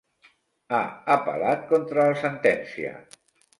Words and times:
Ha 0.77 0.79
apel·lat 1.17 1.69
contra 1.75 2.09
la 2.09 2.19
sentència. 2.25 2.97